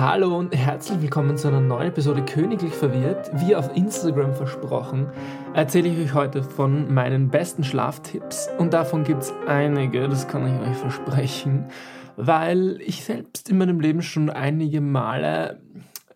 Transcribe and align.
Hallo 0.00 0.38
und 0.38 0.54
herzlich 0.54 1.02
willkommen 1.02 1.36
zu 1.36 1.48
einer 1.48 1.60
neuen 1.60 1.88
Episode 1.88 2.24
Königlich 2.24 2.72
Verwirrt. 2.72 3.32
Wie 3.34 3.56
auf 3.56 3.74
Instagram 3.76 4.32
versprochen, 4.32 5.08
erzähle 5.54 5.88
ich 5.88 5.98
euch 5.98 6.14
heute 6.14 6.44
von 6.44 6.94
meinen 6.94 7.30
besten 7.30 7.64
Schlaftipps. 7.64 8.48
Und 8.58 8.74
davon 8.74 9.02
gibt 9.02 9.24
es 9.24 9.34
einige, 9.48 10.08
das 10.08 10.28
kann 10.28 10.46
ich 10.46 10.68
euch 10.68 10.76
versprechen, 10.76 11.66
weil 12.14 12.80
ich 12.80 13.02
selbst 13.02 13.48
in 13.48 13.58
meinem 13.58 13.80
Leben 13.80 14.00
schon 14.00 14.30
einige 14.30 14.80
Male 14.80 15.60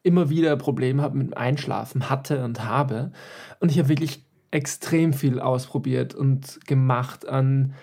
immer 0.04 0.30
wieder 0.30 0.56
Probleme 0.56 1.02
habe 1.02 1.18
mit 1.18 1.36
Einschlafen, 1.36 2.08
hatte 2.08 2.44
und 2.44 2.64
habe. 2.64 3.10
Und 3.58 3.72
ich 3.72 3.80
habe 3.80 3.88
wirklich 3.88 4.24
extrem 4.52 5.12
viel 5.12 5.40
ausprobiert 5.40 6.14
und 6.14 6.64
gemacht 6.68 7.28
an 7.28 7.74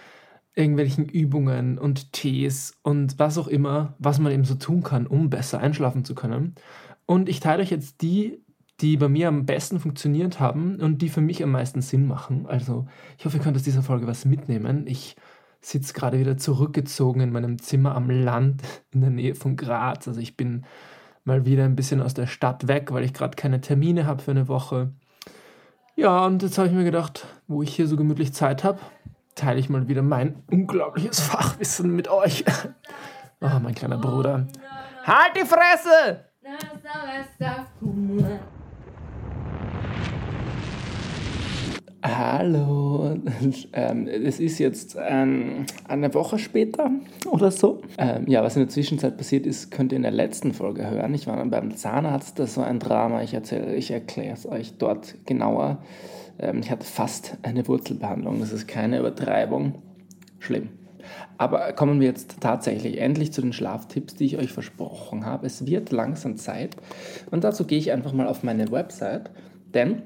irgendwelchen 0.59 1.05
Übungen 1.05 1.77
und 1.77 2.11
Tees 2.11 2.77
und 2.83 3.17
was 3.17 3.37
auch 3.37 3.47
immer, 3.47 3.95
was 3.97 4.19
man 4.19 4.33
eben 4.33 4.43
so 4.43 4.55
tun 4.55 4.83
kann, 4.83 5.07
um 5.07 5.29
besser 5.29 5.59
einschlafen 5.59 6.03
zu 6.03 6.15
können. 6.15 6.55
Und 7.05 7.29
ich 7.29 7.39
teile 7.39 7.63
euch 7.63 7.71
jetzt 7.71 8.01
die, 8.01 8.43
die 8.81 8.97
bei 8.97 9.07
mir 9.07 9.29
am 9.29 9.45
besten 9.45 9.79
funktioniert 9.79 10.41
haben 10.41 10.75
und 10.81 11.01
die 11.01 11.07
für 11.07 11.21
mich 11.21 11.41
am 11.41 11.51
meisten 11.51 11.81
Sinn 11.81 12.07
machen. 12.07 12.45
Also 12.45 12.87
ich 13.17 13.25
hoffe, 13.25 13.37
ihr 13.37 13.43
könnt 13.43 13.55
aus 13.55 13.63
dieser 13.63 13.83
Folge 13.83 14.05
was 14.05 14.25
mitnehmen. 14.25 14.85
Ich 14.85 15.15
sitze 15.61 15.93
gerade 15.93 16.19
wieder 16.19 16.37
zurückgezogen 16.37 17.21
in 17.21 17.31
meinem 17.31 17.59
Zimmer 17.59 17.95
am 17.95 18.09
Land 18.09 18.61
in 18.91 18.99
der 18.99 19.11
Nähe 19.11 19.35
von 19.35 19.55
Graz. 19.55 20.09
Also 20.09 20.19
ich 20.19 20.35
bin 20.35 20.65
mal 21.23 21.45
wieder 21.45 21.63
ein 21.63 21.77
bisschen 21.77 22.01
aus 22.01 22.13
der 22.13 22.27
Stadt 22.27 22.67
weg, 22.67 22.91
weil 22.91 23.05
ich 23.05 23.13
gerade 23.13 23.37
keine 23.37 23.61
Termine 23.61 24.05
habe 24.05 24.21
für 24.21 24.31
eine 24.31 24.49
Woche. 24.49 24.91
Ja, 25.95 26.25
und 26.25 26.43
jetzt 26.43 26.57
habe 26.57 26.67
ich 26.67 26.73
mir 26.73 26.83
gedacht, 26.83 27.27
wo 27.47 27.63
ich 27.63 27.73
hier 27.73 27.87
so 27.87 27.95
gemütlich 27.95 28.33
Zeit 28.33 28.65
habe, 28.65 28.79
teile 29.39 29.59
ich 29.59 29.69
mal 29.69 29.87
wieder 29.87 30.01
mein 30.01 30.43
unglaubliches 30.51 31.19
Fachwissen 31.19 31.95
mit 31.95 32.09
euch. 32.09 32.43
Oh, 33.41 33.59
mein 33.61 33.73
kleiner 33.73 33.97
Bruder. 33.97 34.47
Halt 35.05 35.35
die 35.35 35.45
Fresse! 35.45 36.25
Hallo, 42.01 43.17
ähm, 43.73 44.07
es 44.07 44.39
ist 44.39 44.57
jetzt 44.57 44.95
ähm, 45.05 45.65
eine 45.85 46.13
Woche 46.13 46.39
später 46.39 46.91
oder 47.29 47.51
so. 47.51 47.81
Ähm, 47.97 48.23
ja, 48.25 48.41
was 48.41 48.55
in 48.55 48.61
der 48.61 48.69
Zwischenzeit 48.69 49.17
passiert 49.17 49.45
ist, 49.45 49.69
könnt 49.69 49.91
ihr 49.91 49.97
in 49.97 50.03
der 50.03 50.11
letzten 50.11 50.53
Folge 50.53 50.89
hören. 50.89 51.13
Ich 51.13 51.27
war 51.27 51.43
beim 51.45 51.75
Zahnarzt, 51.75 52.39
das 52.39 52.55
war 52.55 52.67
ein 52.67 52.79
Drama. 52.79 53.21
Ich, 53.21 53.33
ich 53.33 53.91
erkläre 53.91 54.33
es 54.33 54.45
euch 54.45 54.77
dort 54.77 55.15
genauer. 55.25 55.79
Ähm, 56.39 56.61
ich 56.61 56.71
hatte 56.71 56.85
fast 56.85 57.37
eine 57.41 57.67
Wurzelbehandlung, 57.67 58.39
das 58.39 58.53
ist 58.53 58.65
keine 58.65 58.99
Übertreibung. 58.99 59.75
Schlimm. 60.39 60.69
Aber 61.37 61.73
kommen 61.73 61.99
wir 61.99 62.07
jetzt 62.07 62.37
tatsächlich 62.39 62.99
endlich 63.01 63.33
zu 63.33 63.41
den 63.41 63.51
Schlaftipps, 63.51 64.15
die 64.15 64.25
ich 64.25 64.37
euch 64.37 64.53
versprochen 64.53 65.25
habe. 65.25 65.47
Es 65.47 65.65
wird 65.65 65.91
langsam 65.91 66.37
Zeit 66.37 66.77
und 67.29 67.43
dazu 67.43 67.65
gehe 67.65 67.77
ich 67.77 67.91
einfach 67.91 68.13
mal 68.13 68.27
auf 68.27 68.41
meine 68.43 68.71
Website, 68.71 69.31
denn 69.73 70.03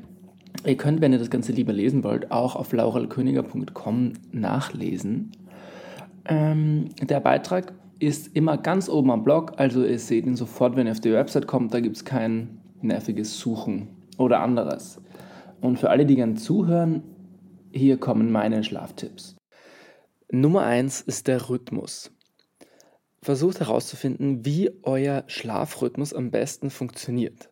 ihr 0.66 0.78
könnt, 0.78 1.02
wenn 1.02 1.14
ihr 1.14 1.20
das 1.20 1.30
Ganze 1.30 1.52
lieber 1.52 1.74
lesen 1.74 2.04
wollt, 2.04 2.32
auch 2.32 2.56
auf 2.56 2.72
laurelköniger.com 2.72 4.14
nachlesen. 4.32 5.32
Ähm, 6.26 6.90
der 7.02 7.20
Beitrag 7.20 7.74
ist 8.00 8.36
immer 8.36 8.58
ganz 8.58 8.90
oben 8.90 9.12
am 9.12 9.24
Blog, 9.24 9.54
also 9.58 9.84
ihr 9.84 10.00
seht 10.00 10.26
ihn 10.26 10.36
sofort, 10.36 10.76
wenn 10.76 10.88
ihr 10.88 10.92
auf 10.92 11.00
die 11.00 11.14
Website 11.14 11.48
kommt, 11.48 11.74
da 11.74 11.80
gibt 11.80 11.96
es 11.96 12.06
kein 12.06 12.60
nerviges 12.82 13.40
Suchen 13.40 13.88
oder 14.18 14.40
anderes. 14.40 15.02
Und 15.62 15.80
für 15.80 15.90
alle, 15.90 16.06
die 16.06 16.16
gern 16.16 16.36
zuhören, 16.38 17.04
hier 17.72 17.98
kommen 17.98 18.32
meine 18.32 18.64
Schlaftipps. 18.64 19.36
Nummer 20.32 20.64
eins 20.64 21.02
ist 21.02 21.28
der 21.28 21.50
Rhythmus. 21.50 22.12
Versucht 23.22 23.62
herauszufinden, 23.62 24.46
wie 24.46 24.72
euer 24.84 25.24
Schlafrhythmus 25.28 26.14
am 26.14 26.32
besten 26.32 26.70
funktioniert. 26.70 27.50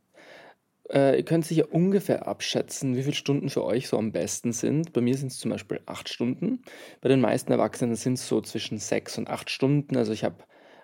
Äh, 0.91 1.17
ihr 1.17 1.23
könnt 1.23 1.45
sicher 1.45 1.73
ungefähr 1.73 2.27
abschätzen, 2.27 2.95
wie 2.95 3.03
viele 3.03 3.15
Stunden 3.15 3.49
für 3.49 3.63
euch 3.63 3.87
so 3.87 3.97
am 3.97 4.11
besten 4.11 4.51
sind. 4.51 4.91
Bei 4.93 5.01
mir 5.01 5.15
sind 5.15 5.31
es 5.31 5.39
zum 5.39 5.51
Beispiel 5.51 5.79
acht 5.85 6.09
Stunden. 6.09 6.61
Bei 6.99 7.07
den 7.07 7.21
meisten 7.21 7.51
Erwachsenen 7.51 7.95
sind 7.95 8.13
es 8.13 8.27
so 8.27 8.41
zwischen 8.41 8.77
sechs 8.77 9.17
und 9.17 9.29
acht 9.29 9.49
Stunden. 9.49 9.95
Also 9.95 10.11
ich 10.11 10.23
habe 10.23 10.43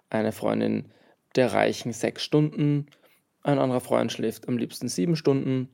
eine 0.09 0.31
Freundin, 0.31 0.91
der 1.35 1.51
reichen 1.51 1.91
sechs 1.91 2.23
Stunden. 2.23 2.87
Ein 3.43 3.59
anderer 3.59 3.81
Freund 3.81 4.11
schläft 4.11 4.47
am 4.47 4.57
liebsten 4.57 4.87
sieben 4.87 5.17
Stunden. 5.17 5.69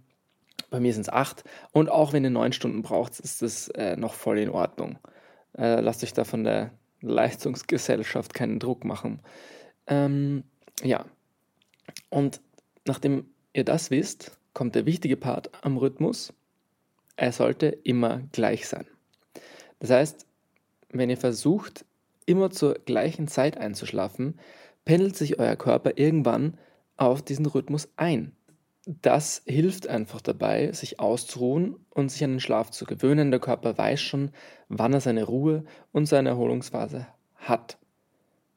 Bei 0.72 0.80
mir 0.80 0.94
sind 0.94 1.04
es 1.04 1.10
acht. 1.10 1.44
Und 1.72 1.90
auch 1.90 2.14
wenn 2.14 2.24
ihr 2.24 2.30
neun 2.32 2.54
Stunden 2.54 2.82
braucht, 2.82 3.20
ist 3.20 3.44
das 3.44 3.68
äh, 3.70 3.96
noch 3.96 4.16
voll 4.16 4.40
in 4.40 4.50
Ordnung. 4.50 4.98
Äh, 5.56 5.82
lasst 5.82 6.04
euch 6.04 6.14
da 6.14 6.24
von 6.24 6.44
der 6.44 6.72
Leistungsgesellschaft 7.02 8.34
keinen 8.34 8.58
Druck 8.60 8.84
machen. 8.84 9.20
Ähm, 9.86 10.44
ja. 10.82 11.06
Und 12.10 12.42
nachdem 12.86 13.33
ihr 13.54 13.64
das 13.64 13.92
wisst, 13.92 14.38
kommt 14.54 14.76
der 14.76 14.86
wichtige 14.86 15.18
Part 15.18 15.50
am 15.64 15.78
Rhythmus. 15.78 16.34
Er 17.16 17.32
sollte 17.32 17.68
immer 17.68 18.22
gleich 18.32 18.68
sein. 18.68 18.86
Das 19.80 19.90
heißt, 19.90 20.26
wenn 20.90 21.10
ihr 21.10 21.18
versucht, 21.18 21.86
immer 22.26 22.52
zur 22.52 22.76
gleichen 22.86 23.28
Zeit 23.28 23.58
einzuschlafen, 23.58 24.40
pendelt 24.86 25.16
sich 25.16 25.40
euer 25.40 25.56
Körper 25.56 25.98
irgendwann 25.98 26.58
auf 26.98 27.22
diesen 27.22 27.46
Rhythmus 27.46 27.90
ein 27.98 28.34
das 28.86 29.42
hilft 29.46 29.88
einfach 29.88 30.20
dabei, 30.20 30.72
sich 30.74 31.00
auszuruhen 31.00 31.78
und 31.90 32.12
sich 32.12 32.24
an 32.24 32.32
den 32.32 32.40
Schlaf 32.40 32.70
zu 32.72 32.86
gewöhnen. 32.86 33.32
Der 33.32 33.40
Körper 33.40 33.78
weiß 33.78 34.02
schon, 34.02 34.32
wann 34.68 34.94
er 34.94 35.00
seine 35.00 35.24
Ruhe 35.24 35.64
und 35.92 36.06
seine 36.06 36.30
Erholungsphase 36.30 37.08
hat. 37.36 37.78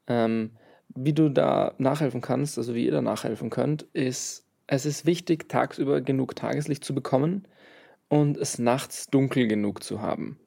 Ähm, 0.07 0.51
wie 0.89 1.13
du 1.13 1.29
da 1.29 1.73
nachhelfen 1.77 2.21
kannst, 2.21 2.57
also 2.57 2.75
wie 2.75 2.85
ihr 2.85 2.91
da 2.91 3.01
nachhelfen 3.01 3.49
könnt, 3.49 3.83
ist, 3.93 4.45
es 4.67 4.85
ist 4.85 5.05
wichtig, 5.05 5.49
tagsüber 5.49 6.01
genug 6.01 6.35
Tageslicht 6.35 6.83
zu 6.83 6.93
bekommen 6.93 7.47
und 8.09 8.37
es 8.37 8.59
nachts 8.59 9.07
dunkel 9.07 9.47
genug 9.47 9.83
zu 9.83 10.01
haben, 10.01 10.39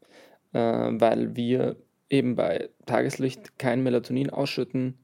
äh, 0.53 0.59
weil 0.61 1.37
wir 1.37 1.77
eben 2.11 2.37
bei 2.37 2.69
Tageslicht 2.87 3.59
kein 3.59 3.83
Melatonin 3.83 4.31
ausschütten 4.31 4.99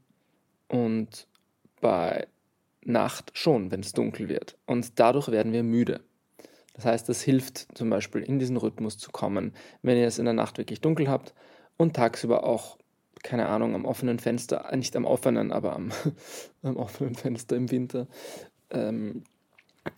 und 0.68 1.28
bei 1.80 2.26
Nacht 2.84 3.32
schon, 3.34 3.70
wenn 3.70 3.80
es 3.80 3.92
dunkel 3.92 4.28
wird. 4.28 4.56
Und 4.66 4.98
dadurch 4.98 5.28
werden 5.28 5.52
wir 5.52 5.62
müde. 5.62 6.00
Das 6.74 6.84
heißt, 6.84 7.08
das 7.08 7.22
hilft 7.22 7.68
zum 7.76 7.90
Beispiel 7.90 8.22
in 8.22 8.38
diesen 8.38 8.56
Rhythmus 8.56 8.98
zu 8.98 9.10
kommen, 9.10 9.54
wenn 9.82 9.96
ihr 9.96 10.06
es 10.06 10.18
in 10.18 10.26
der 10.26 10.34
Nacht 10.34 10.58
wirklich 10.58 10.80
dunkel 10.80 11.08
habt 11.08 11.34
und 11.78 11.96
tagsüber 11.96 12.44
auch, 12.44 12.78
keine 13.22 13.46
Ahnung, 13.48 13.74
am 13.74 13.86
offenen 13.86 14.18
Fenster, 14.18 14.70
äh, 14.70 14.76
nicht 14.76 14.94
am 14.94 15.04
offenen, 15.04 15.52
aber 15.52 15.74
am, 15.74 15.90
am 16.62 16.76
offenen 16.76 17.14
Fenster 17.14 17.56
im 17.56 17.70
Winter. 17.70 18.08
Ähm, 18.70 19.24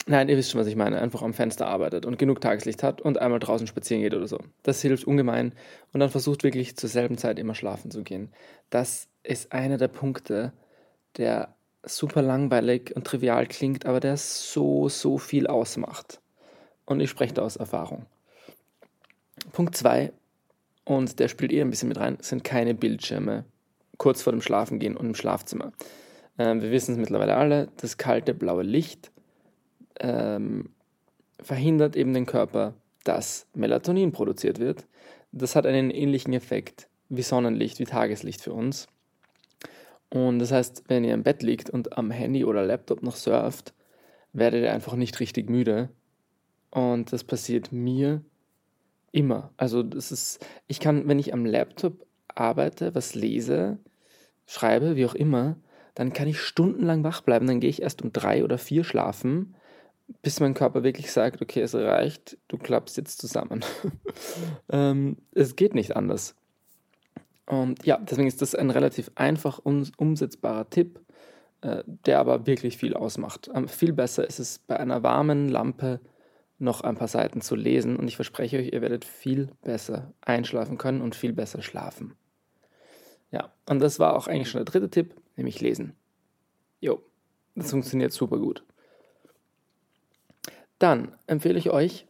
nein, 0.07 0.29
ihr 0.29 0.37
wisst 0.37 0.51
schon, 0.51 0.61
was 0.61 0.67
ich 0.67 0.77
meine. 0.77 1.01
Einfach 1.01 1.23
am 1.23 1.35
Fenster 1.35 1.67
arbeitet 1.67 2.07
und 2.07 2.19
genug 2.19 2.41
Tageslicht 2.41 2.83
hat 2.83 3.01
und 3.01 3.19
einmal 3.19 3.41
draußen 3.41 3.67
spazieren 3.67 4.03
geht 4.03 4.15
oder 4.15 4.27
so. 4.27 4.39
Das 4.63 4.83
hilft 4.83 5.05
ungemein 5.05 5.53
und 5.93 6.01
dann 6.01 6.11
versucht 6.11 6.45
wirklich 6.45 6.77
zur 6.77 6.89
selben 6.89 7.19
Zeit 7.19 7.39
immer 7.39 7.55
schlafen 7.55 7.91
zu 7.91 8.03
gehen. 8.03 8.31
Das 8.71 9.09
ist 9.23 9.53
einer 9.53 9.79
der 9.79 9.89
Punkte, 9.89 10.53
der 11.17 11.55
super 11.85 12.23
langweilig 12.23 12.95
und 12.95 13.07
trivial 13.07 13.47
klingt, 13.47 13.87
aber 13.87 14.01
der 14.01 14.17
so, 14.17 14.89
so 14.89 15.19
viel 15.19 15.47
ausmacht. 15.47 16.21
Und 16.85 17.01
ich 17.01 17.11
spreche 17.11 17.35
da 17.35 17.43
aus 17.43 17.57
Erfahrung. 17.57 18.07
Punkt 19.53 19.77
2, 19.77 20.13
und 20.85 21.19
der 21.19 21.29
spielt 21.29 21.53
eher 21.53 21.65
ein 21.65 21.71
bisschen 21.71 21.89
mit 21.89 21.99
rein, 21.99 22.17
sind 22.21 22.45
keine 22.45 22.75
Bildschirme 22.75 23.45
kurz 23.99 24.23
vor 24.23 24.33
dem 24.33 24.41
Schlafengehen 24.41 24.97
und 24.97 25.07
im 25.07 25.15
Schlafzimmer. 25.15 25.73
Ähm, 26.39 26.63
wir 26.63 26.71
wissen 26.71 26.93
es 26.93 26.99
mittlerweile 26.99 27.37
alle, 27.37 27.69
das 27.77 27.97
kalte 27.97 28.35
blaue 28.35 28.63
Licht 28.63 29.11
ähm, 30.01 30.71
verhindert 31.41 31.97
eben 31.97 32.15
den 32.15 32.27
Körper, 32.27 32.75
dass 33.05 33.47
Melatonin 33.55 34.13
produziert 34.13 34.59
wird. 34.59 34.87
Das 35.33 35.57
hat 35.57 35.67
einen 35.67 35.91
ähnlichen 35.91 36.33
Effekt 36.33 36.89
wie 37.09 37.23
Sonnenlicht, 37.23 37.79
wie 37.79 37.85
Tageslicht 37.85 38.41
für 38.41 38.53
uns. 38.53 38.87
Und 40.11 40.39
das 40.39 40.53
heißt, 40.53 40.85
wenn 40.89 41.05
ihr 41.05 41.15
im 41.15 41.23
Bett 41.23 41.43
liegt 41.43 41.71
und 41.71 41.97
am 41.97 42.11
Handy 42.11 42.45
oder 42.45 42.65
Laptop 42.65 43.03
noch 43.03 43.17
surft, 43.17 43.75
werdet 44.33 44.63
ihr 44.63 44.73
einfach 44.73 44.95
nicht 44.95 45.21
richtig 45.21 45.51
müde. 45.51 45.91
Und 46.71 47.13
das 47.13 47.25
passiert 47.25 47.73
mir 47.73 48.23
immer. 49.13 49.51
Also 49.57 49.83
das 49.83 50.13
ist, 50.13 50.47
ich 50.67 50.81
kann, 50.81 51.09
wenn 51.09 51.19
ich 51.19 51.33
am 51.33 51.45
Laptop 51.45 52.07
arbeite, 52.35 52.95
was 52.95 53.15
lese, 53.15 53.79
schreibe, 54.47 54.97
wie 54.97 55.07
auch 55.07 55.15
immer, 55.15 55.57
dann 55.99 56.13
kann 56.13 56.29
ich 56.29 56.41
stundenlang 56.41 57.03
wach 57.03 57.23
bleiben. 57.23 57.49
Dann 57.49 57.59
gehe 57.59 57.71
ich 57.71 57.83
erst 57.83 58.03
um 58.03 58.13
drei 58.13 58.45
oder 58.45 58.57
vier 58.57 58.85
schlafen, 58.85 59.57
bis 60.23 60.39
mein 60.39 60.55
Körper 60.55 60.85
wirklich 60.85 61.11
sagt, 61.11 61.43
okay, 61.43 61.61
es 61.61 61.75
reicht, 61.75 62.39
du 62.47 62.57
klappst 62.57 62.97
jetzt 62.97 63.21
zusammen. 63.21 63.65
ähm, 64.71 65.17
es 65.35 65.57
geht 65.57 65.75
nicht 65.75 65.97
anders. 65.97 66.37
Und 67.47 67.85
ja, 67.85 67.99
deswegen 67.99 68.29
ist 68.29 68.43
das 68.43 68.55
ein 68.55 68.71
relativ 68.71 69.11
einfach 69.17 69.59
umsetzbarer 69.59 70.71
Tipp, 70.71 71.01
äh, 71.63 71.83
der 71.85 72.21
aber 72.21 72.47
wirklich 72.47 72.79
viel 72.79 72.95
ausmacht. 72.95 73.51
Ähm, 73.53 73.67
viel 73.67 73.93
besser 73.93 74.25
ist 74.25 74.39
es 74.39 74.61
bei 74.61 74.79
einer 74.79 75.03
warmen 75.03 75.49
Lampe 75.49 75.99
noch 76.61 76.83
ein 76.83 76.95
paar 76.95 77.09
Seiten 77.09 77.41
zu 77.41 77.57
lesen 77.57 77.97
und 77.97 78.07
ich 78.07 78.15
verspreche 78.15 78.59
euch, 78.59 78.73
ihr 78.73 78.83
werdet 78.83 79.05
viel 79.05 79.49
besser 79.65 80.13
einschlafen 80.21 80.79
können 80.79 81.01
und 81.01 81.17
viel 81.17 81.33
besser 81.33 81.61
schlafen. 81.61 82.15
Ja, 83.33 83.53
und 83.69 83.81
das 83.81 83.99
war 83.99 84.17
auch 84.17 84.29
eigentlich 84.29 84.49
schon 84.49 84.65
der 84.65 84.73
dritte 84.73 84.91
Tipp, 84.91 85.15
nämlich 85.39 85.61
lesen. 85.61 85.95
Jo, 86.81 87.03
Das 87.55 87.71
funktioniert 87.71 88.13
super 88.13 88.39
gut. 88.39 88.63
Dann 90.79 91.17
empfehle 91.27 91.59
ich 91.59 91.71
euch, 91.71 92.07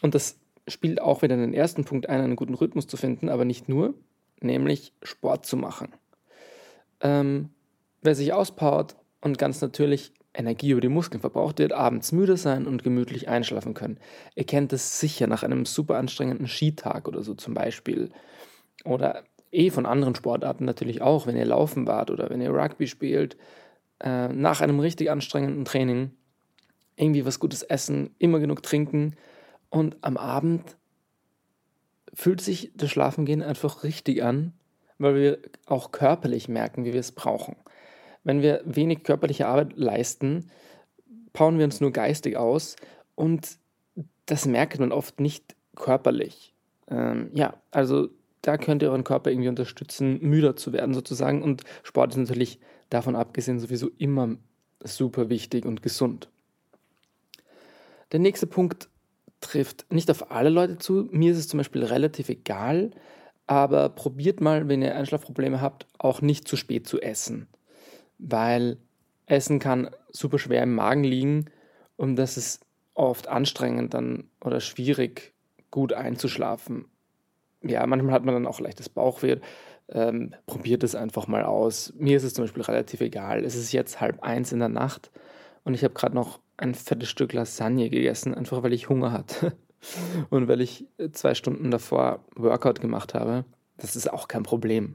und 0.00 0.14
das 0.14 0.38
spielt 0.68 1.02
auch 1.02 1.22
wieder 1.22 1.34
in 1.34 1.40
den 1.40 1.54
ersten 1.54 1.84
Punkt 1.84 2.08
ein, 2.08 2.20
einen 2.20 2.36
guten 2.36 2.54
Rhythmus 2.54 2.86
zu 2.86 2.96
finden, 2.96 3.28
aber 3.28 3.44
nicht 3.44 3.68
nur, 3.68 3.94
nämlich 4.40 4.94
Sport 5.02 5.44
zu 5.44 5.56
machen. 5.56 5.92
Ähm, 7.00 7.50
wer 8.00 8.14
sich 8.14 8.32
auspowert 8.32 8.96
und 9.20 9.36
ganz 9.36 9.60
natürlich 9.60 10.12
Energie 10.32 10.70
über 10.70 10.80
die 10.80 10.88
Muskeln 10.88 11.20
verbraucht, 11.20 11.58
wird 11.58 11.72
abends 11.72 12.12
müde 12.12 12.36
sein 12.36 12.66
und 12.66 12.84
gemütlich 12.84 13.28
einschlafen 13.28 13.74
können. 13.74 13.98
Ihr 14.34 14.44
kennt 14.44 14.72
es 14.72 15.00
sicher 15.00 15.26
nach 15.26 15.42
einem 15.42 15.66
super 15.66 15.98
anstrengenden 15.98 16.46
Skitag 16.46 17.08
oder 17.08 17.22
so 17.22 17.34
zum 17.34 17.52
Beispiel. 17.52 18.10
Oder 18.84 19.24
eh 19.52 19.70
von 19.70 19.86
anderen 19.86 20.14
Sportarten 20.14 20.64
natürlich 20.64 21.02
auch, 21.02 21.26
wenn 21.26 21.36
ihr 21.36 21.44
laufen 21.44 21.86
wart 21.86 22.10
oder 22.10 22.30
wenn 22.30 22.40
ihr 22.40 22.50
Rugby 22.50 22.86
spielt. 22.86 23.36
Äh, 24.00 24.28
nach 24.28 24.60
einem 24.60 24.80
richtig 24.80 25.10
anstrengenden 25.10 25.64
Training 25.64 26.12
irgendwie 26.96 27.24
was 27.24 27.40
Gutes 27.40 27.62
essen, 27.62 28.14
immer 28.18 28.40
genug 28.40 28.62
trinken 28.62 29.16
und 29.70 29.96
am 30.02 30.16
Abend 30.16 30.76
fühlt 32.12 32.40
sich 32.40 32.72
das 32.74 32.90
Schlafengehen 32.90 33.42
einfach 33.42 33.84
richtig 33.84 34.22
an, 34.22 34.52
weil 34.98 35.14
wir 35.14 35.38
auch 35.66 35.92
körperlich 35.92 36.48
merken, 36.48 36.84
wie 36.84 36.92
wir 36.92 37.00
es 37.00 37.12
brauchen. 37.12 37.56
Wenn 38.24 38.42
wir 38.42 38.60
wenig 38.64 39.02
körperliche 39.02 39.46
Arbeit 39.46 39.76
leisten, 39.76 40.50
bauen 41.32 41.58
wir 41.58 41.64
uns 41.64 41.80
nur 41.80 41.92
geistig 41.92 42.36
aus 42.36 42.76
und 43.14 43.58
das 44.26 44.46
merkt 44.46 44.78
man 44.78 44.92
oft 44.92 45.20
nicht 45.20 45.56
körperlich. 45.74 46.52
Ähm, 46.88 47.30
ja, 47.34 47.54
also 47.70 48.08
da 48.42 48.56
könnt 48.56 48.82
ihr 48.82 48.90
euren 48.90 49.04
Körper 49.04 49.30
irgendwie 49.30 49.48
unterstützen, 49.48 50.18
müder 50.20 50.56
zu 50.56 50.72
werden 50.72 50.94
sozusagen 50.94 51.42
und 51.42 51.64
Sport 51.82 52.12
ist 52.12 52.16
natürlich 52.16 52.58
davon 52.88 53.16
abgesehen 53.16 53.58
sowieso 53.60 53.90
immer 53.98 54.36
super 54.82 55.28
wichtig 55.28 55.66
und 55.66 55.82
gesund. 55.82 56.28
Der 58.12 58.20
nächste 58.20 58.46
Punkt 58.46 58.88
trifft 59.40 59.90
nicht 59.92 60.10
auf 60.10 60.30
alle 60.30 60.50
Leute 60.50 60.78
zu. 60.78 61.08
Mir 61.10 61.32
ist 61.32 61.38
es 61.38 61.48
zum 61.48 61.58
Beispiel 61.58 61.84
relativ 61.84 62.28
egal, 62.28 62.90
aber 63.46 63.88
probiert 63.88 64.40
mal, 64.40 64.68
wenn 64.68 64.82
ihr 64.82 64.94
Einschlafprobleme 64.94 65.60
habt, 65.60 65.86
auch 65.98 66.20
nicht 66.20 66.48
zu 66.48 66.56
spät 66.56 66.86
zu 66.86 67.00
essen, 67.00 67.48
weil 68.18 68.78
Essen 69.26 69.58
kann 69.58 69.90
super 70.10 70.38
schwer 70.38 70.62
im 70.62 70.74
Magen 70.74 71.04
liegen 71.04 71.46
und 71.96 72.16
das 72.16 72.36
ist 72.36 72.64
oft 72.94 73.28
anstrengend 73.28 73.94
dann 73.94 74.24
oder 74.40 74.60
schwierig, 74.60 75.32
gut 75.70 75.92
einzuschlafen. 75.92 76.86
Ja, 77.62 77.86
manchmal 77.86 78.14
hat 78.14 78.24
man 78.24 78.34
dann 78.34 78.46
auch 78.46 78.60
leichtes 78.60 78.88
Bauchweh. 78.88 79.36
Ähm, 79.88 80.34
probiert 80.46 80.84
es 80.84 80.94
einfach 80.94 81.26
mal 81.26 81.44
aus. 81.44 81.92
Mir 81.96 82.16
ist 82.16 82.22
es 82.22 82.34
zum 82.34 82.44
Beispiel 82.44 82.62
relativ 82.62 83.00
egal. 83.00 83.44
Es 83.44 83.56
ist 83.56 83.72
jetzt 83.72 84.00
halb 84.00 84.22
eins 84.22 84.52
in 84.52 84.60
der 84.60 84.68
Nacht 84.68 85.10
und 85.64 85.74
ich 85.74 85.82
habe 85.84 85.94
gerade 85.94 86.14
noch 86.14 86.40
ein 86.56 86.74
fettes 86.74 87.08
Stück 87.08 87.32
Lasagne 87.32 87.90
gegessen, 87.90 88.34
einfach 88.34 88.62
weil 88.62 88.72
ich 88.72 88.88
Hunger 88.88 89.12
hatte. 89.12 89.56
Und 90.28 90.46
weil 90.46 90.60
ich 90.60 90.84
zwei 91.12 91.34
Stunden 91.34 91.70
davor 91.70 92.22
Workout 92.36 92.82
gemacht 92.82 93.14
habe. 93.14 93.46
Das 93.78 93.96
ist 93.96 94.12
auch 94.12 94.28
kein 94.28 94.42
Problem. 94.42 94.94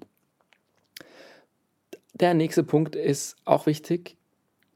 Der 2.13 2.35
nächste 2.35 2.63
Punkt 2.63 2.95
ist 2.95 3.35
auch 3.45 3.65
wichtig. 3.65 4.15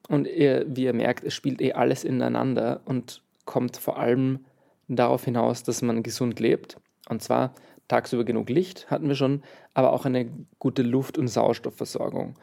Und 0.08 0.26
ihr, 0.26 0.66
wie 0.68 0.86
ihr 0.86 0.94
merkt, 0.94 1.24
es 1.24 1.36
spielt 1.36 1.62
eh 1.62 1.74
alles 1.74 2.04
ineinander 2.04 2.82
und 2.86 3.22
kommt 3.46 3.78
vor 3.78 4.00
allem 4.00 4.46
darauf 4.88 5.26
hinaus, 5.26 5.62
dass 5.62 5.84
man 5.84 6.02
gesund 6.02 6.40
lebt. 6.40 6.78
Und 7.08 7.22
zwar 7.22 7.54
tagsüber 7.90 8.24
genug 8.24 8.50
Licht, 8.50 8.90
hatten 8.90 9.10
wir 9.10 9.16
schon, 9.16 9.44
aber 9.74 9.92
auch 9.92 10.06
eine 10.06 10.30
gute 10.60 10.84
Luft- 10.84 11.18
und 11.18 11.28
Sauerstoffversorgung. 11.28 12.36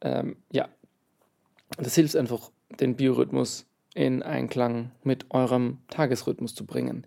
Ähm, 0.00 0.36
ja, 0.50 0.68
das 1.76 1.94
hilft 1.94 2.16
einfach, 2.16 2.50
den 2.80 2.96
Biorhythmus 2.96 3.66
in 3.94 4.22
Einklang 4.22 4.90
mit 5.02 5.26
eurem 5.30 5.78
Tagesrhythmus 5.88 6.54
zu 6.54 6.64
bringen. 6.64 7.06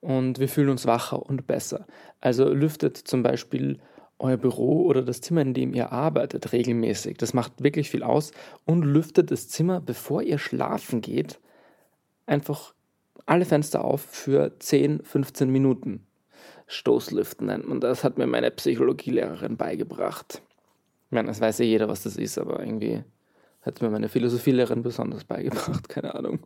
Und 0.00 0.38
wir 0.38 0.48
fühlen 0.48 0.68
uns 0.68 0.86
wacher 0.86 1.24
und 1.24 1.46
besser. 1.46 1.86
Also 2.20 2.52
lüftet 2.52 2.96
zum 2.96 3.22
Beispiel 3.22 3.78
euer 4.18 4.36
Büro 4.36 4.84
oder 4.86 5.02
das 5.02 5.20
Zimmer, 5.20 5.42
in 5.42 5.54
dem 5.54 5.74
ihr 5.74 5.92
arbeitet, 5.92 6.52
regelmäßig. 6.52 7.18
Das 7.18 7.34
macht 7.34 7.62
wirklich 7.62 7.90
viel 7.90 8.02
aus. 8.02 8.32
Und 8.64 8.82
lüftet 8.82 9.30
das 9.30 9.48
Zimmer, 9.48 9.80
bevor 9.80 10.22
ihr 10.22 10.38
schlafen 10.38 11.00
geht, 11.00 11.38
einfach 12.26 12.74
alle 13.26 13.44
Fenster 13.44 13.84
auf 13.84 14.02
für 14.02 14.58
10, 14.58 15.02
15 15.02 15.50
Minuten. 15.50 16.06
Stoßlüften 16.66 17.46
nennt 17.46 17.68
man 17.68 17.80
das, 17.80 18.04
hat 18.04 18.18
mir 18.18 18.26
meine 18.26 18.50
Psychologielehrerin 18.50 19.56
beigebracht. 19.56 20.42
Ich 21.06 21.12
meine, 21.12 21.28
das 21.28 21.40
weiß 21.40 21.58
ja 21.58 21.64
jeder, 21.64 21.88
was 21.88 22.02
das 22.02 22.16
ist, 22.16 22.38
aber 22.38 22.60
irgendwie 22.60 23.04
hat 23.62 23.82
mir 23.82 23.90
meine 23.90 24.08
Philosophielehrerin 24.08 24.82
besonders 24.82 25.24
beigebracht, 25.24 25.88
keine 25.88 26.14
Ahnung. 26.14 26.40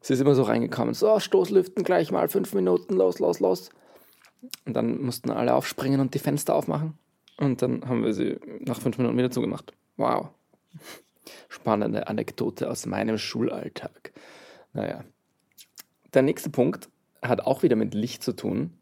Sie 0.00 0.14
ist 0.14 0.20
immer 0.20 0.34
so 0.34 0.42
reingekommen, 0.42 0.94
so 0.94 1.18
Stoßlüften 1.20 1.84
gleich 1.84 2.10
mal, 2.10 2.28
fünf 2.28 2.54
Minuten, 2.54 2.94
los, 2.94 3.18
los, 3.18 3.40
los. 3.40 3.70
Und 4.66 4.74
dann 4.74 5.00
mussten 5.00 5.30
alle 5.30 5.54
aufspringen 5.54 6.00
und 6.00 6.14
die 6.14 6.18
Fenster 6.18 6.54
aufmachen. 6.54 6.98
Und 7.38 7.62
dann 7.62 7.88
haben 7.88 8.04
wir 8.04 8.12
sie 8.12 8.38
nach 8.60 8.80
fünf 8.80 8.98
Minuten 8.98 9.16
wieder 9.16 9.30
zugemacht. 9.30 9.72
Wow. 9.96 10.28
Spannende 11.48 12.08
Anekdote 12.08 12.70
aus 12.70 12.86
meinem 12.86 13.18
Schulalltag. 13.18 14.12
Naja. 14.72 15.04
Der 16.14 16.22
nächste 16.22 16.50
Punkt 16.50 16.88
hat 17.22 17.42
auch 17.42 17.62
wieder 17.62 17.76
mit 17.76 17.94
Licht 17.94 18.22
zu 18.22 18.32
tun. 18.32 18.72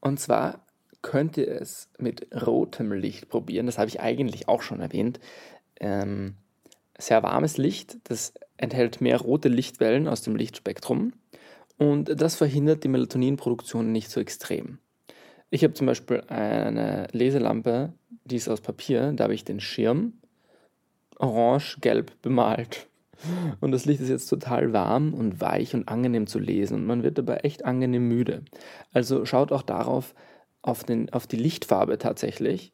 Und 0.00 0.18
zwar 0.18 0.64
könnt 1.02 1.36
ihr 1.36 1.48
es 1.48 1.88
mit 1.98 2.26
rotem 2.46 2.92
Licht 2.92 3.28
probieren. 3.28 3.66
Das 3.66 3.78
habe 3.78 3.88
ich 3.88 4.00
eigentlich 4.00 4.48
auch 4.48 4.62
schon 4.62 4.80
erwähnt. 4.80 5.20
Ähm, 5.78 6.34
sehr 6.98 7.22
warmes 7.22 7.56
Licht, 7.56 7.98
das 8.04 8.34
enthält 8.56 9.00
mehr 9.00 9.18
rote 9.18 9.48
Lichtwellen 9.48 10.06
aus 10.06 10.22
dem 10.22 10.36
Lichtspektrum 10.36 11.12
und 11.78 12.20
das 12.20 12.36
verhindert 12.36 12.84
die 12.84 12.88
Melatoninproduktion 12.88 13.90
nicht 13.90 14.10
so 14.10 14.20
extrem. 14.20 14.78
Ich 15.48 15.64
habe 15.64 15.72
zum 15.72 15.86
Beispiel 15.86 16.20
eine 16.28 17.08
Leselampe, 17.12 17.94
die 18.24 18.36
ist 18.36 18.48
aus 18.48 18.60
Papier, 18.60 19.12
da 19.12 19.24
habe 19.24 19.34
ich 19.34 19.44
den 19.44 19.60
Schirm 19.60 20.12
orange-gelb 21.18 22.20
bemalt. 22.20 22.86
Und 23.60 23.72
das 23.72 23.84
Licht 23.84 24.00
ist 24.00 24.08
jetzt 24.08 24.28
total 24.28 24.72
warm 24.72 25.14
und 25.14 25.40
weich 25.40 25.74
und 25.74 25.88
angenehm 25.88 26.26
zu 26.26 26.38
lesen 26.38 26.76
und 26.76 26.86
man 26.86 27.02
wird 27.02 27.18
dabei 27.18 27.38
echt 27.38 27.64
angenehm 27.64 28.08
müde. 28.08 28.42
Also 28.92 29.24
schaut 29.24 29.52
auch 29.52 29.62
darauf, 29.62 30.14
auf, 30.62 30.84
den, 30.84 31.10
auf 31.12 31.26
die 31.26 31.36
Lichtfarbe 31.36 31.98
tatsächlich 31.98 32.72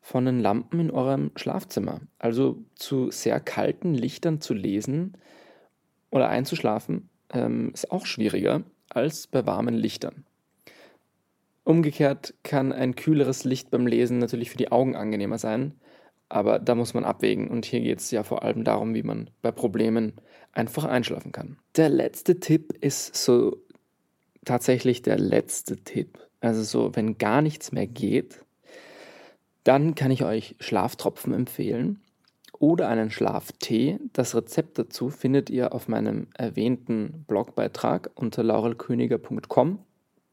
von 0.00 0.24
den 0.24 0.40
Lampen 0.40 0.80
in 0.80 0.90
eurem 0.90 1.30
Schlafzimmer. 1.36 2.00
Also 2.18 2.64
zu 2.74 3.10
sehr 3.10 3.40
kalten 3.40 3.94
Lichtern 3.94 4.40
zu 4.40 4.54
lesen 4.54 5.16
oder 6.10 6.28
einzuschlafen 6.28 7.08
ähm, 7.32 7.70
ist 7.74 7.90
auch 7.90 8.06
schwieriger 8.06 8.62
als 8.88 9.26
bei 9.26 9.46
warmen 9.46 9.74
Lichtern. 9.74 10.24
Umgekehrt 11.64 12.34
kann 12.44 12.72
ein 12.72 12.94
kühleres 12.94 13.44
Licht 13.44 13.70
beim 13.70 13.86
Lesen 13.86 14.18
natürlich 14.18 14.50
für 14.50 14.56
die 14.56 14.72
Augen 14.72 14.96
angenehmer 14.96 15.36
sein, 15.36 15.74
aber 16.28 16.58
da 16.58 16.74
muss 16.74 16.94
man 16.94 17.04
abwägen 17.04 17.48
und 17.48 17.64
hier 17.64 17.80
geht 17.80 18.00
es 18.00 18.10
ja 18.10 18.22
vor 18.22 18.42
allem 18.42 18.64
darum, 18.64 18.94
wie 18.94 19.02
man 19.02 19.30
bei 19.42 19.50
Problemen 19.50 20.12
einfach 20.52 20.84
einschlafen 20.84 21.32
kann. 21.32 21.58
Der 21.76 21.88
letzte 21.88 22.40
Tipp 22.40 22.72
ist 22.80 23.16
so 23.16 23.56
tatsächlich 24.44 25.02
der 25.02 25.18
letzte 25.18 25.76
Tipp. 25.76 26.18
Also 26.40 26.62
so, 26.62 26.94
wenn 26.94 27.18
gar 27.18 27.42
nichts 27.42 27.72
mehr 27.72 27.86
geht, 27.86 28.44
dann 29.64 29.94
kann 29.94 30.10
ich 30.10 30.24
euch 30.24 30.56
Schlaftropfen 30.60 31.34
empfehlen 31.34 32.00
oder 32.58 32.88
einen 32.88 33.10
Schlaftee. 33.10 33.98
Das 34.12 34.34
Rezept 34.34 34.78
dazu 34.78 35.10
findet 35.10 35.50
ihr 35.50 35.74
auf 35.74 35.88
meinem 35.88 36.28
erwähnten 36.34 37.24
Blogbeitrag 37.26 38.10
unter 38.14 38.42
laurelköniger.com. 38.42 39.78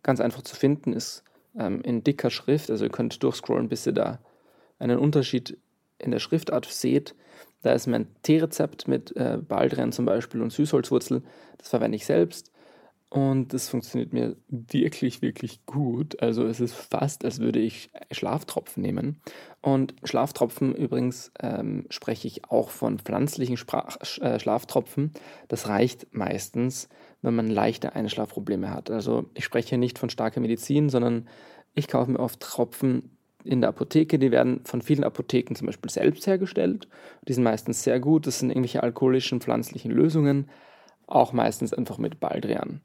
Ganz 0.03 0.21
einfach 0.21 0.43
zu 0.43 0.55
finden 0.55 0.93
ist 0.93 1.23
ähm, 1.57 1.81
in 1.81 2.03
dicker 2.03 2.29
Schrift, 2.29 2.69
also 2.69 2.85
ihr 2.85 2.91
könnt 2.91 3.21
durchscrollen, 3.23 3.69
bis 3.69 3.85
ihr 3.85 3.93
da 3.93 4.19
einen 4.79 4.99
Unterschied 4.99 5.57
in 5.99 6.11
der 6.11 6.19
Schriftart 6.19 6.65
seht. 6.65 7.15
Da 7.61 7.73
ist 7.73 7.87
mein 7.87 8.07
Teerezept 8.21 8.87
mit 8.87 9.15
äh, 9.15 9.37
Baldrian 9.37 9.91
zum 9.91 10.05
Beispiel 10.05 10.41
und 10.41 10.51
Süßholzwurzel. 10.51 11.23
Das 11.57 11.69
verwende 11.69 11.95
ich 11.95 12.05
selbst. 12.05 12.51
Und 13.09 13.53
das 13.53 13.69
funktioniert 13.69 14.13
mir 14.13 14.35
wirklich, 14.49 15.21
wirklich 15.21 15.65
gut. 15.65 16.21
Also 16.21 16.45
es 16.45 16.59
ist 16.59 16.73
fast, 16.73 17.23
als 17.23 17.39
würde 17.39 17.59
ich 17.59 17.89
Schlaftropfen 18.11 18.83
nehmen. 18.83 19.21
Und 19.61 19.95
Schlaftropfen 20.03 20.75
übrigens 20.75 21.31
ähm, 21.39 21.85
spreche 21.89 22.27
ich 22.27 22.49
auch 22.49 22.69
von 22.69 22.99
pflanzlichen 22.99 23.57
Sprach 23.57 23.97
äh, 24.19 24.37
Schlaftropfen. 24.37 25.11
Das 25.47 25.69
reicht 25.69 26.13
meistens, 26.13 26.89
wenn 27.21 27.35
man 27.35 27.49
leichte 27.49 27.95
Einschlafprobleme 27.95 28.69
hat. 28.69 28.91
Also 28.91 29.29
ich 29.33 29.45
spreche 29.45 29.77
nicht 29.77 29.97
von 29.97 30.09
starker 30.09 30.41
Medizin, 30.41 30.89
sondern 30.89 31.27
ich 31.73 31.87
kaufe 31.87 32.11
mir 32.11 32.19
oft 32.19 32.41
Tropfen 32.41 33.14
in 33.45 33.61
der 33.61 33.69
Apotheke. 33.69 34.19
Die 34.19 34.31
werden 34.31 34.61
von 34.65 34.81
vielen 34.81 35.03
Apotheken 35.03 35.55
zum 35.55 35.67
Beispiel 35.67 35.89
selbst 35.89 36.27
hergestellt. 36.27 36.87
Die 37.27 37.33
sind 37.33 37.43
meistens 37.43 37.83
sehr 37.83 37.99
gut. 37.99 38.27
Das 38.27 38.39
sind 38.39 38.49
irgendwelche 38.49 38.83
alkoholischen 38.83 39.41
pflanzlichen 39.41 39.91
Lösungen. 39.91 40.49
Auch 41.07 41.33
meistens 41.33 41.73
einfach 41.73 41.97
mit 41.97 42.19
Baldrian 42.19 42.81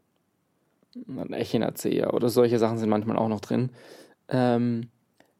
Echinacea 1.31 2.11
oder 2.11 2.29
solche 2.29 2.59
Sachen 2.59 2.79
sind 2.79 2.91
manchmal 2.91 3.17
auch 3.17 3.29
noch 3.29 3.41
drin. 3.41 3.71
Ähm, 4.29 4.89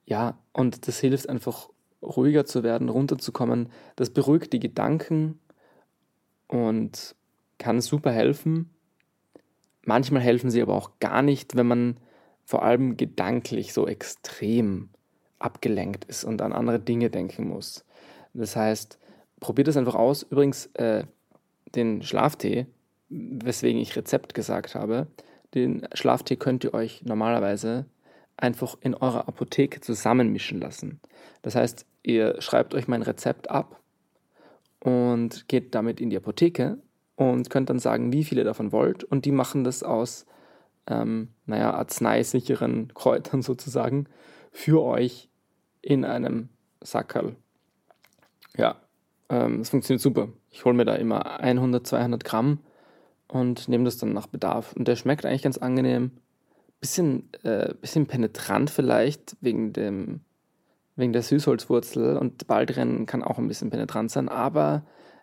ja, 0.07 0.39
und 0.53 0.87
das 0.89 1.01
hilft 1.01 1.29
einfach 1.29 1.69
ruhiger 2.03 2.45
zu 2.47 2.63
werden, 2.63 2.89
runterzukommen. 2.89 3.69
Das 3.97 4.11
beruhigt 4.11 4.53
die 4.53 4.61
Gedanken 4.61 5.39
und 6.47 7.15
kann 7.59 7.81
super 7.81 8.11
helfen. 8.11 8.71
Manchmal 9.85 10.23
helfen 10.23 10.51
sie 10.51 10.63
aber 10.63 10.75
auch 10.75 10.99
gar 11.01 11.23
nicht, 11.23 11.57
wenn 11.57 11.67
man 11.67 11.97
vor 12.45 12.63
allem 12.63 12.97
gedanklich 12.97 13.73
so 13.73 13.87
extrem 13.87 14.89
abgelenkt 15.41 16.05
ist 16.05 16.25
und 16.25 16.41
an 16.43 16.53
andere 16.53 16.79
Dinge 16.79 17.11
denken 17.11 17.49
muss. 17.49 17.85
Das 18.33 18.55
heißt, 18.55 18.99
probiert 19.41 19.69
es 19.69 19.77
einfach 19.77 19.97
aus. 19.97 20.23
Übrigens, 20.23 20.67
äh, 20.75 21.05
den 21.75 22.03
Schlaftee, 22.03 22.67
weswegen 23.09 23.81
ich 23.81 23.97
Rezept 23.97 24.35
gesagt 24.35 24.75
habe, 24.75 25.09
den 25.55 25.87
Schlaftee 25.95 26.37
könnt 26.37 26.65
ihr 26.65 26.75
euch 26.75 27.03
normalerweise 27.05 27.87
einfach 28.37 28.77
in 28.81 28.95
eurer 28.95 29.29
Apotheke 29.29 29.81
zusammenmischen 29.81 30.61
lassen. 30.61 31.01
Das 31.43 31.55
heißt, 31.55 31.87
ihr 32.03 32.41
schreibt 32.41 32.75
euch 32.75 32.89
mein 32.89 33.03
Rezept 33.03 33.51
ab 33.51 33.81
und 34.81 35.49
geht 35.49 35.75
damit 35.75 36.01
in 36.01 36.11
die 36.11 36.17
Apotheke 36.17 36.79
und 37.17 37.51
könnt 37.51 37.69
dann 37.69 37.79
sagen, 37.79 38.13
wie 38.13 38.25
viele 38.25 38.45
davon 38.45 38.73
wollt. 38.73 39.05
Und 39.05 39.25
die 39.25 39.33
machen 39.33 39.65
das 39.65 39.83
aus, 39.83 40.27
ähm, 40.87 41.29
naja, 41.47 41.73
arzneisicheren 41.73 42.95
Kräutern 42.95 43.43
sozusagen 43.43 44.07
für 44.53 44.83
euch 44.83 45.30
in 45.83 46.05
einem 46.05 46.49
Sackerl. 46.83 47.37
Ja, 48.57 48.77
ähm, 49.29 49.61
es 49.61 49.71
funktioniert 49.71 50.03
super. 50.03 50.29
Ich 50.51 50.65
hole 50.65 50.75
mir 50.75 50.85
da 50.85 50.95
immer 50.95 51.41
100, 51.41 51.87
200 51.87 52.25
Gramm 52.25 52.59
und 53.29 53.69
nehme 53.69 53.85
das 53.85 53.99
dann 53.99 54.13
nach 54.13 54.27
Bedarf. 54.27 54.73
Und 54.73 54.89
der 54.89 54.97
schmeckt 54.97 55.25
eigentlich 55.25 55.43
ganz 55.43 55.59
angenehm. 55.59 56.11
Bisschen, 56.81 57.29
äh, 57.43 57.75
bisschen 57.75 58.07
penetrant 58.07 58.71
vielleicht 58.71 59.37
wegen 59.41 59.73
dem 59.73 60.21
wegen 61.01 61.13
der 61.13 61.23
Süßholzwurzel 61.23 62.17
und 62.17 62.47
Baldrian 62.47 63.07
kann 63.07 63.25
auch 63.25 63.39
ein 63.39 63.49
bisschen 63.49 63.71
penetrant 63.71 64.11
sein, 64.11 64.29
aber 64.29 64.83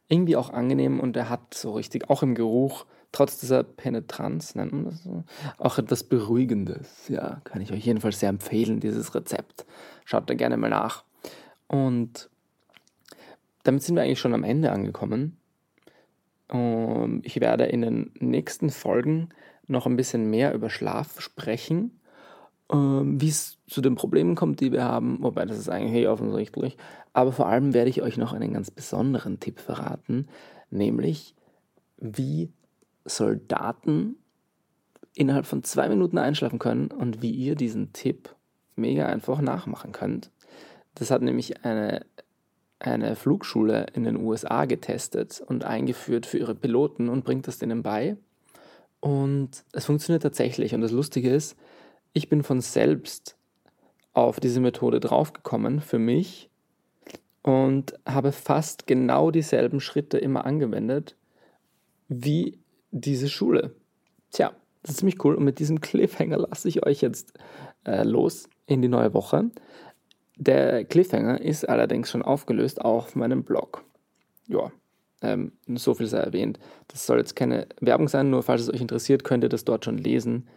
irgendwie 0.09 0.35
auch 0.35 0.49
angenehm 0.49 0.99
und 0.99 1.15
er 1.15 1.29
hat 1.29 1.53
so 1.53 1.71
richtig, 1.71 2.09
auch 2.09 2.23
im 2.23 2.35
Geruch, 2.35 2.85
trotz 3.11 3.39
dieser 3.39 3.63
Penetranz, 3.63 4.55
nennt 4.55 4.73
man 4.73 4.85
das 4.85 5.03
so, 5.03 5.23
auch 5.57 5.77
etwas 5.77 6.03
Beruhigendes. 6.03 7.07
Ja, 7.07 7.41
kann 7.43 7.61
ich 7.61 7.71
euch 7.71 7.85
jedenfalls 7.85 8.19
sehr 8.19 8.29
empfehlen, 8.29 8.79
dieses 8.79 9.15
Rezept. 9.15 9.65
Schaut 10.05 10.29
da 10.29 10.33
gerne 10.33 10.57
mal 10.57 10.69
nach. 10.69 11.03
Und 11.67 12.29
damit 13.63 13.83
sind 13.83 13.95
wir 13.95 14.03
eigentlich 14.03 14.19
schon 14.19 14.33
am 14.33 14.43
Ende 14.43 14.71
angekommen. 14.71 15.37
Ich 17.23 17.41
werde 17.41 17.65
in 17.65 17.81
den 17.81 18.11
nächsten 18.19 18.69
Folgen 18.69 19.29
noch 19.67 19.85
ein 19.85 19.97
bisschen 19.97 20.29
mehr 20.29 20.53
über 20.53 20.69
Schlaf 20.69 21.19
sprechen 21.19 21.97
ähm, 22.71 23.21
wie 23.21 23.29
es 23.29 23.57
zu 23.67 23.81
den 23.81 23.95
Problemen 23.95 24.35
kommt, 24.35 24.59
die 24.59 24.71
wir 24.71 24.83
haben, 24.83 25.19
wobei 25.21 25.45
das 25.45 25.57
ist 25.57 25.69
eigentlich 25.69 26.03
eh 26.03 26.07
offensichtlich. 26.07 26.77
Aber 27.13 27.31
vor 27.31 27.47
allem 27.47 27.73
werde 27.73 27.89
ich 27.89 28.01
euch 28.01 28.17
noch 28.17 28.33
einen 28.33 28.53
ganz 28.53 28.71
besonderen 28.71 29.39
Tipp 29.39 29.59
verraten, 29.59 30.27
nämlich 30.69 31.33
wie 31.97 32.51
Soldaten 33.07 34.15
innerhalb 35.15 35.45
von 35.45 35.63
zwei 35.63 35.89
Minuten 35.89 36.17
einschlafen 36.17 36.59
können 36.59 36.89
und 36.89 37.21
wie 37.21 37.31
ihr 37.31 37.55
diesen 37.55 37.93
Tipp 37.93 38.35
mega 38.75 39.07
einfach 39.07 39.41
nachmachen 39.41 39.91
könnt. 39.91 40.31
Das 40.95 41.11
hat 41.11 41.21
nämlich 41.21 41.63
eine, 41.65 42.05
eine 42.79 43.15
Flugschule 43.15 43.87
in 43.93 44.03
den 44.03 44.17
USA 44.17 44.65
getestet 44.65 45.41
und 45.45 45.63
eingeführt 45.63 46.25
für 46.25 46.37
ihre 46.37 46.55
Piloten 46.55 47.09
und 47.09 47.25
bringt 47.25 47.47
das 47.47 47.57
denen 47.57 47.81
bei. 47.81 48.17
Und 48.99 49.63
es 49.73 49.85
funktioniert 49.85 50.23
tatsächlich. 50.23 50.75
Und 50.75 50.81
das 50.81 50.91
Lustige 50.91 51.33
ist, 51.33 51.55
ich 52.13 52.29
bin 52.29 52.43
von 52.43 52.61
selbst 52.61 53.35
auf 54.13 54.39
diese 54.39 54.59
Methode 54.59 54.99
draufgekommen 54.99 55.81
für 55.81 55.99
mich 55.99 56.49
und 57.43 57.93
habe 58.05 58.31
fast 58.31 58.87
genau 58.87 59.31
dieselben 59.31 59.79
Schritte 59.79 60.17
immer 60.17 60.45
angewendet 60.45 61.15
wie 62.09 62.59
diese 62.91 63.29
Schule. 63.29 63.75
Tja, 64.31 64.51
das 64.81 64.91
ist 64.91 64.97
ziemlich 64.99 65.23
cool 65.23 65.35
und 65.35 65.43
mit 65.43 65.59
diesem 65.59 65.81
Cliffhanger 65.81 66.37
lasse 66.37 66.67
ich 66.67 66.85
euch 66.85 67.01
jetzt 67.01 67.33
äh, 67.85 68.03
los 68.03 68.49
in 68.65 68.81
die 68.81 68.87
neue 68.87 69.13
Woche. 69.13 69.49
Der 70.37 70.85
Cliffhanger 70.85 71.41
ist 71.41 71.67
allerdings 71.67 72.11
schon 72.11 72.21
aufgelöst 72.21 72.81
auf 72.81 73.15
meinem 73.15 73.43
Blog. 73.43 73.83
Ja, 74.47 74.71
ähm, 75.21 75.53
so 75.67 75.93
viel 75.93 76.07
sei 76.07 76.19
erwähnt. 76.19 76.59
Das 76.87 77.05
soll 77.05 77.17
jetzt 77.17 77.35
keine 77.35 77.67
Werbung 77.79 78.07
sein, 78.07 78.29
nur 78.29 78.43
falls 78.43 78.61
es 78.61 78.69
euch 78.73 78.81
interessiert, 78.81 79.23
könnt 79.23 79.43
ihr 79.43 79.49
das 79.49 79.65
dort 79.65 79.85
schon 79.85 79.97
lesen. 79.97 80.47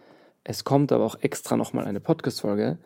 Es 0.43 0.63
kommt 0.63 0.91
aber 0.91 1.05
auch 1.05 1.19
extra 1.21 1.57
nochmal 1.57 1.85
eine 1.85 1.99
Podcast-Folge, 1.99 2.77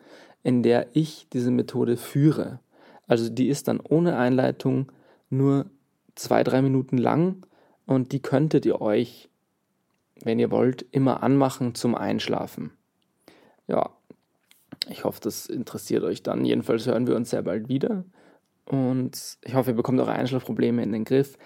in 0.42 0.62
der 0.62 0.88
ich 0.92 1.26
diese 1.32 1.50
Methode 1.50 1.96
führe. 1.96 2.60
Also 3.06 3.28
die 3.28 3.48
ist 3.48 3.68
dann 3.68 3.80
ohne 3.80 4.16
Einleitung 4.16 4.92
nur 5.30 5.66
zwei, 6.14 6.42
drei 6.44 6.62
Minuten 6.62 6.98
lang 6.98 7.46
und 7.86 8.12
die 8.12 8.20
könntet 8.20 8.66
ihr 8.66 8.80
euch, 8.80 9.28
wenn 10.22 10.38
ihr 10.38 10.50
wollt, 10.50 10.82
immer 10.90 11.22
anmachen 11.22 11.74
zum 11.74 11.94
Einschlafen. 11.94 12.72
Ja, 13.68 13.90
ich 14.88 15.04
hoffe, 15.04 15.20
das 15.22 15.46
interessiert 15.46 16.04
euch 16.04 16.22
dann. 16.22 16.44
Jedenfalls 16.44 16.86
hören 16.86 17.06
wir 17.06 17.16
uns 17.16 17.30
sehr 17.30 17.42
bald 17.42 17.68
wieder 17.68 18.04
und 18.66 19.38
ich 19.44 19.54
hoffe, 19.54 19.70
ihr 19.70 19.76
bekommt 19.76 20.00
eure 20.00 20.12
Einschlafprobleme 20.12 20.82
in 20.82 20.92
den 20.92 21.04
Griff. 21.04 21.38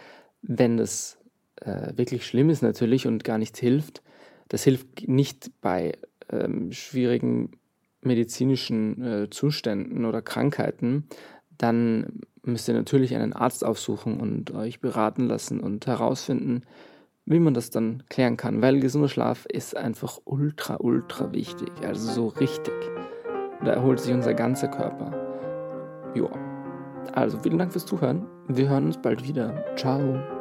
Wenn 0.42 0.76
das 0.76 1.18
äh, 1.56 1.96
wirklich 1.96 2.26
schlimm 2.26 2.50
ist 2.50 2.62
natürlich 2.62 3.06
und 3.06 3.24
gar 3.24 3.38
nichts 3.38 3.58
hilft, 3.58 4.02
das 4.48 4.64
hilft 4.64 5.06
nicht 5.08 5.50
bei 5.60 5.92
ähm, 6.30 6.72
schwierigen 6.72 7.52
medizinischen 8.02 9.02
äh, 9.02 9.30
Zuständen 9.30 10.04
oder 10.06 10.22
Krankheiten. 10.22 11.08
Dann 11.58 12.20
müsst 12.42 12.68
ihr 12.68 12.74
natürlich 12.74 13.14
einen 13.14 13.34
Arzt 13.34 13.64
aufsuchen 13.64 14.18
und 14.18 14.52
euch 14.52 14.80
beraten 14.80 15.26
lassen 15.26 15.60
und 15.60 15.86
herausfinden, 15.86 16.62
wie 17.26 17.38
man 17.38 17.54
das 17.54 17.70
dann 17.70 18.02
klären 18.08 18.36
kann, 18.36 18.62
weil 18.62 18.80
gesunder 18.80 19.08
Schlaf 19.08 19.46
ist 19.46 19.76
einfach 19.76 20.18
ultra, 20.24 20.76
ultra 20.80 21.32
wichtig, 21.32 21.70
also 21.84 22.10
so 22.10 22.26
richtig. 22.28 22.74
Da 23.64 23.72
erholt 23.72 24.00
sich 24.00 24.12
unser 24.12 24.34
ganzer 24.34 24.68
Körper. 24.68 25.12
Joa. 26.14 26.32
Also 27.12 27.38
vielen 27.38 27.58
Dank 27.58 27.72
fürs 27.72 27.86
Zuhören. 27.86 28.26
Wir 28.48 28.68
hören 28.68 28.86
uns 28.86 28.98
bald 28.98 29.26
wieder. 29.26 29.64
Ciao. 29.76 30.39